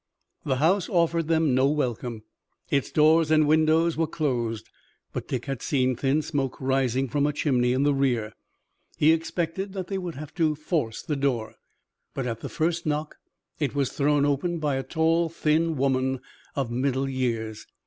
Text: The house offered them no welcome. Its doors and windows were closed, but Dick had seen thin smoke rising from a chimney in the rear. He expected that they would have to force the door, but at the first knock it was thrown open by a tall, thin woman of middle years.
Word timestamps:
The 0.45 0.55
house 0.55 0.89
offered 0.89 1.27
them 1.27 1.53
no 1.53 1.67
welcome. 1.69 2.23
Its 2.71 2.89
doors 2.91 3.29
and 3.29 3.47
windows 3.47 3.95
were 3.97 4.07
closed, 4.07 4.67
but 5.13 5.27
Dick 5.27 5.45
had 5.45 5.61
seen 5.61 5.95
thin 5.95 6.23
smoke 6.23 6.59
rising 6.59 7.07
from 7.07 7.27
a 7.27 7.31
chimney 7.33 7.71
in 7.71 7.83
the 7.83 7.93
rear. 7.93 8.33
He 8.97 9.11
expected 9.13 9.73
that 9.73 9.89
they 9.89 9.99
would 9.99 10.15
have 10.15 10.33
to 10.33 10.55
force 10.55 11.03
the 11.03 11.15
door, 11.15 11.53
but 12.15 12.25
at 12.25 12.39
the 12.39 12.49
first 12.49 12.87
knock 12.87 13.17
it 13.59 13.75
was 13.75 13.91
thrown 13.91 14.25
open 14.25 14.57
by 14.57 14.77
a 14.77 14.81
tall, 14.83 15.29
thin 15.29 15.77
woman 15.77 16.19
of 16.55 16.71
middle 16.71 17.07
years. 17.07 17.67